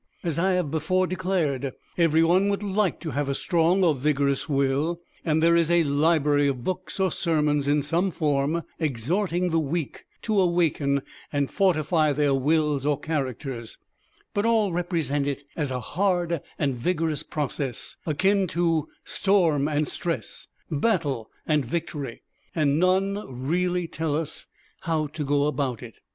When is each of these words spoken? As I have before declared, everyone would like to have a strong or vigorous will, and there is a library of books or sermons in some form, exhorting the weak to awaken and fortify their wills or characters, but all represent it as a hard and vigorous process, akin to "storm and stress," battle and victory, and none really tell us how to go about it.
As 0.23 0.39
I 0.39 0.53
have 0.53 0.71
before 0.71 1.05
declared, 1.05 1.73
everyone 1.95 2.49
would 2.49 2.63
like 2.63 2.99
to 3.01 3.11
have 3.11 3.29
a 3.29 3.35
strong 3.35 3.83
or 3.83 3.93
vigorous 3.93 4.49
will, 4.49 4.99
and 5.23 5.43
there 5.43 5.55
is 5.55 5.69
a 5.69 5.83
library 5.83 6.47
of 6.47 6.63
books 6.63 6.99
or 6.99 7.11
sermons 7.11 7.67
in 7.67 7.83
some 7.83 8.09
form, 8.09 8.63
exhorting 8.79 9.51
the 9.51 9.59
weak 9.59 10.05
to 10.23 10.39
awaken 10.39 11.03
and 11.31 11.51
fortify 11.51 12.13
their 12.13 12.33
wills 12.33 12.83
or 12.83 12.99
characters, 12.99 13.77
but 14.33 14.43
all 14.43 14.73
represent 14.73 15.27
it 15.27 15.43
as 15.55 15.69
a 15.69 15.79
hard 15.79 16.41
and 16.57 16.73
vigorous 16.75 17.21
process, 17.21 17.95
akin 18.07 18.47
to 18.47 18.87
"storm 19.03 19.67
and 19.67 19.87
stress," 19.87 20.47
battle 20.71 21.29
and 21.45 21.63
victory, 21.63 22.23
and 22.55 22.79
none 22.79 23.23
really 23.45 23.87
tell 23.87 24.15
us 24.17 24.47
how 24.79 25.05
to 25.05 25.23
go 25.23 25.45
about 25.45 25.83
it. 25.83 25.99